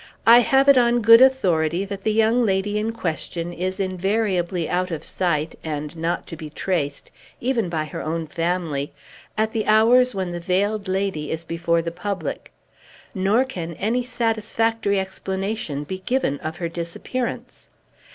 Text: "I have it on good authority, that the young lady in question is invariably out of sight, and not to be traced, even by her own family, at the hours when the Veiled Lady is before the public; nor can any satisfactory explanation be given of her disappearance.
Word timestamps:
"I 0.25 0.39
have 0.39 0.67
it 0.67 0.79
on 0.79 1.03
good 1.03 1.21
authority, 1.21 1.85
that 1.85 2.01
the 2.01 2.11
young 2.11 2.43
lady 2.43 2.79
in 2.79 2.91
question 2.91 3.53
is 3.53 3.79
invariably 3.79 4.67
out 4.67 4.89
of 4.89 5.03
sight, 5.03 5.59
and 5.63 5.95
not 5.95 6.25
to 6.25 6.35
be 6.35 6.49
traced, 6.49 7.11
even 7.39 7.69
by 7.69 7.85
her 7.85 8.01
own 8.01 8.25
family, 8.25 8.93
at 9.37 9.51
the 9.51 9.67
hours 9.67 10.15
when 10.15 10.31
the 10.31 10.39
Veiled 10.39 10.87
Lady 10.87 11.29
is 11.29 11.43
before 11.43 11.83
the 11.83 11.91
public; 11.91 12.51
nor 13.13 13.43
can 13.45 13.73
any 13.75 14.01
satisfactory 14.01 14.99
explanation 14.99 15.83
be 15.83 15.99
given 15.99 16.39
of 16.39 16.55
her 16.57 16.67
disappearance. 16.67 17.69